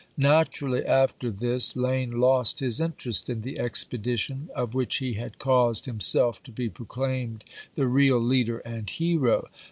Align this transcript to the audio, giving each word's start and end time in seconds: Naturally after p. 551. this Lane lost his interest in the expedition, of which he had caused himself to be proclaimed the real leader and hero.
Naturally 0.17 0.83
after 0.83 1.27
p. 1.29 1.37
551. 1.37 1.53
this 1.55 1.75
Lane 1.75 2.19
lost 2.19 2.59
his 2.59 2.81
interest 2.81 3.29
in 3.29 3.41
the 3.41 3.59
expedition, 3.59 4.49
of 4.55 4.73
which 4.73 4.95
he 4.97 5.13
had 5.13 5.37
caused 5.37 5.85
himself 5.85 6.41
to 6.41 6.51
be 6.51 6.69
proclaimed 6.69 7.43
the 7.75 7.85
real 7.85 8.17
leader 8.19 8.57
and 8.65 8.89
hero. 8.89 9.47